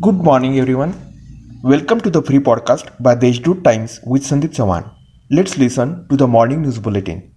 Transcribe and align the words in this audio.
Good 0.00 0.18
morning, 0.26 0.60
everyone. 0.60 0.92
Welcome 1.64 2.00
to 2.02 2.10
the 2.10 2.22
free 2.22 2.38
podcast 2.38 2.90
by 3.02 3.16
the 3.16 3.26
Deshdoot 3.26 3.64
Times 3.64 3.98
with 4.04 4.22
Sandeep 4.22 4.54
Sawan. 4.58 4.84
Let's 5.28 5.58
listen 5.58 6.06
to 6.08 6.16
the 6.16 6.28
morning 6.28 6.62
news 6.62 6.78
bulletin. 6.78 7.34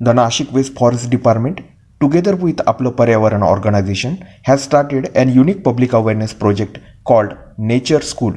The 0.00 0.12
Nashik 0.12 0.50
West 0.50 0.74
Forest 0.74 1.10
Department, 1.10 1.60
together 2.00 2.34
with 2.34 2.56
Aplo 2.56 2.96
Paryavaran 2.96 3.46
organization, 3.46 4.26
has 4.42 4.64
started 4.64 5.10
an 5.14 5.32
unique 5.32 5.62
public 5.62 5.92
awareness 5.92 6.34
project 6.34 6.80
called 7.04 7.36
Nature 7.56 8.00
School. 8.00 8.34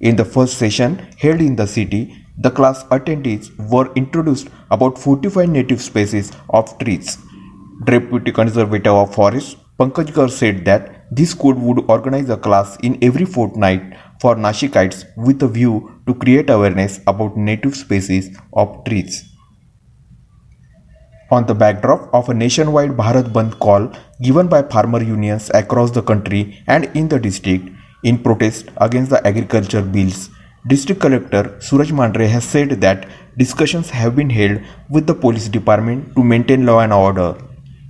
In 0.00 0.16
the 0.16 0.26
first 0.26 0.58
session 0.58 0.98
held 1.18 1.40
in 1.40 1.56
the 1.56 1.66
city, 1.66 2.14
the 2.36 2.50
class 2.50 2.84
attendees 2.98 3.50
were 3.70 3.90
introduced 3.94 4.48
about 4.70 4.98
45 4.98 5.48
native 5.48 5.80
species 5.80 6.32
of 6.50 6.78
trees. 6.78 7.16
Deputy 7.84 8.30
Conservator 8.30 8.90
of 8.90 9.14
Forests 9.14 9.56
Pankaj 9.78 10.12
Garg 10.12 10.30
said 10.30 10.66
that 10.66 10.99
this 11.10 11.30
school 11.30 11.54
would 11.54 11.84
organize 11.90 12.30
a 12.30 12.36
class 12.36 12.76
in 12.82 12.98
every 13.02 13.24
fortnight 13.24 13.82
for 14.20 14.36
Nashikites 14.36 15.04
with 15.16 15.42
a 15.42 15.48
view 15.48 16.00
to 16.06 16.14
create 16.14 16.50
awareness 16.50 17.00
about 17.06 17.36
native 17.36 17.74
species 17.74 18.36
of 18.52 18.84
trees. 18.84 19.24
On 21.32 21.46
the 21.46 21.54
backdrop 21.54 22.12
of 22.12 22.28
a 22.28 22.34
nationwide 22.34 22.96
Bharat 22.96 23.32
Bandh 23.32 23.58
call 23.58 23.92
given 24.20 24.48
by 24.48 24.62
farmer 24.62 25.02
unions 25.02 25.50
across 25.54 25.90
the 25.92 26.02
country 26.02 26.62
and 26.66 26.90
in 26.96 27.08
the 27.08 27.18
district 27.18 27.68
in 28.02 28.18
protest 28.18 28.68
against 28.78 29.10
the 29.10 29.24
agriculture 29.26 29.82
bills, 29.82 30.30
District 30.66 31.00
Collector 31.00 31.56
Suraj 31.60 31.90
Mandhare 31.90 32.28
has 32.28 32.44
said 32.44 32.80
that 32.80 33.08
discussions 33.36 33.90
have 33.90 34.14
been 34.14 34.28
held 34.28 34.60
with 34.90 35.06
the 35.06 35.14
police 35.14 35.48
department 35.48 36.14
to 36.14 36.22
maintain 36.22 36.66
law 36.66 36.80
and 36.80 36.92
order. 36.92 37.36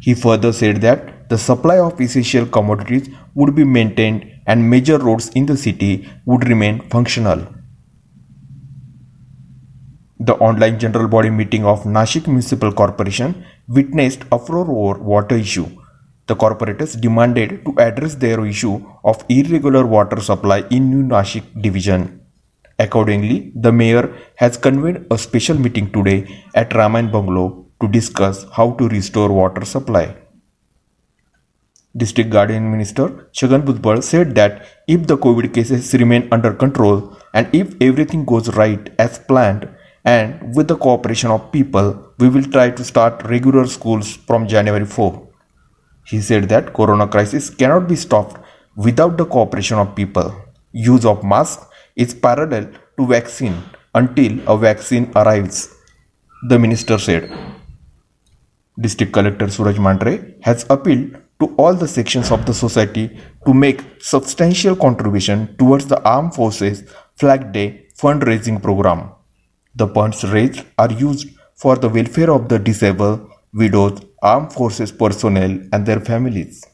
He 0.01 0.15
further 0.15 0.53
said 0.53 0.81
that 0.83 1.10
the 1.31 1.39
supply 1.39 1.79
of 1.79 2.01
essential 2.01 2.45
commodities 2.57 3.09
would 3.35 3.55
be 3.55 3.65
maintained 3.65 4.23
and 4.47 4.69
major 4.69 4.99
roads 4.99 5.29
in 5.41 5.47
the 5.47 5.57
city 5.57 5.91
would 6.27 6.47
remain 6.49 6.81
functional. 6.95 7.41
The 10.19 10.35
online 10.35 10.79
general 10.79 11.09
body 11.09 11.31
meeting 11.31 11.65
of 11.65 11.85
Nashik 11.85 12.27
Municipal 12.27 12.73
Corporation 12.73 13.45
witnessed 13.69 14.25
uproar 14.33 14.67
over 14.71 14.99
water 15.01 15.37
issue. 15.37 15.69
The 16.27 16.35
corporators 16.37 17.01
demanded 17.01 17.65
to 17.65 17.75
address 17.79 18.17
their 18.17 18.45
issue 18.45 18.75
of 19.05 19.25
irregular 19.29 19.87
water 19.87 20.21
supply 20.21 20.65
in 20.71 20.91
New 20.91 21.05
Nashik 21.05 21.45
division. 21.63 22.21
Accordingly, 22.79 23.53
the 23.55 23.73
mayor 23.73 24.17
has 24.35 24.57
convened 24.57 25.07
a 25.11 25.19
special 25.19 25.59
meeting 25.59 25.93
today 25.93 26.19
at 26.55 26.71
Ramayan 26.71 27.13
Bungalow 27.13 27.67
to 27.81 27.89
discuss 27.89 28.45
how 28.53 28.73
to 28.73 28.89
restore 28.89 29.31
water 29.33 29.65
supply. 29.65 30.17
District 32.01 32.31
Guardian 32.35 32.71
Minister 32.71 33.07
Chhagan 33.39 33.63
Bhujbal 33.69 34.03
said 34.03 34.35
that 34.35 34.67
if 34.87 35.07
the 35.07 35.17
COVID 35.25 35.53
cases 35.55 35.93
remain 36.03 36.29
under 36.33 36.53
control 36.53 37.17
and 37.35 37.55
if 37.61 37.75
everything 37.81 38.25
goes 38.25 38.49
right 38.57 38.93
as 38.99 39.19
planned 39.19 39.69
and 40.05 40.55
with 40.57 40.69
the 40.69 40.77
cooperation 40.77 41.31
of 41.31 41.53
people, 41.53 41.89
we 42.19 42.29
will 42.29 42.47
try 42.55 42.71
to 42.71 42.85
start 42.85 43.25
regular 43.25 43.67
schools 43.67 44.17
from 44.29 44.49
January 44.49 44.87
4. 44.87 45.29
He 46.07 46.21
said 46.21 46.49
that 46.49 46.73
corona 46.73 47.07
crisis 47.07 47.51
cannot 47.51 47.87
be 47.89 47.97
stopped 47.97 48.41
without 48.77 49.17
the 49.17 49.27
cooperation 49.27 49.79
of 49.79 49.95
people. 49.95 50.35
Use 50.73 51.05
of 51.05 51.23
masks 51.23 51.67
is 51.97 52.15
parallel 52.15 52.71
to 52.97 53.07
vaccine 53.07 53.63
until 53.95 54.39
a 54.49 54.57
vaccine 54.57 55.11
arrives, 55.15 55.75
the 56.49 56.59
minister 56.59 56.99
said. 56.99 57.31
District 58.79 59.13
Collector 59.13 59.49
Suraj 59.51 59.77
Mandhare 59.77 60.43
has 60.43 60.65
appealed 60.71 61.17
to 61.41 61.55
all 61.57 61.75
the 61.75 61.89
sections 61.89 62.31
of 62.31 62.45
the 62.47 62.55
society 62.55 63.19
to 63.47 63.55
make 63.55 63.83
substantial 63.99 64.77
contribution 64.77 65.57
towards 65.57 65.87
the 65.87 66.03
Armed 66.03 66.35
Forces 66.35 66.85
Flag 67.17 67.53
Day 67.53 67.87
fundraising 67.99 68.63
program. 68.63 69.13
The 69.75 69.89
funds 69.89 70.23
raised 70.25 70.65
are 70.79 70.93
used 70.93 71.29
for 71.55 71.77
the 71.77 71.89
welfare 71.89 72.31
of 72.31 72.49
the 72.49 72.59
disabled, 72.59 73.31
widows, 73.53 74.01
armed 74.23 74.53
forces 74.53 74.93
personnel 74.93 75.59
and 75.73 75.87
their 75.87 76.01
families. 76.01 76.65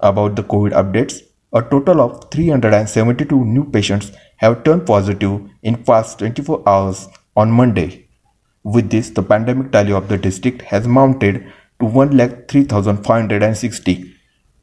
About 0.00 0.36
the 0.36 0.42
COVID 0.42 0.72
updates, 0.72 1.22
a 1.52 1.62
total 1.62 2.00
of 2.00 2.30
372 2.30 3.44
new 3.44 3.64
patients 3.64 4.12
have 4.36 4.64
turned 4.64 4.86
positive 4.86 5.40
in 5.62 5.82
past 5.84 6.18
24 6.18 6.62
hours 6.66 7.08
on 7.36 7.50
Monday. 7.50 8.08
With 8.64 8.90
this, 8.90 9.10
the 9.10 9.22
pandemic 9.22 9.72
tally 9.72 9.92
of 9.92 10.08
the 10.08 10.18
district 10.18 10.62
has 10.62 10.86
mounted 10.86 11.52
to 11.82 11.88
1,03,560. 11.88 14.14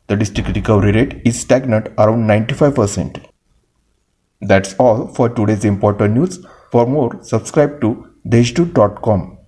The 0.08 0.16
district 0.16 0.56
recovery 0.56 0.94
rate 0.94 1.22
is 1.26 1.38
stagnant 1.40 1.90
around 1.98 2.28
95%. 2.28 3.26
That's 4.42 4.74
all 4.76 5.08
for 5.08 5.28
today's 5.28 5.66
important 5.66 6.14
news. 6.16 6.40
For 6.72 6.88
more, 6.88 7.22
subscribe 7.22 7.82
to 7.82 8.08
deshdoot.com. 8.26 9.39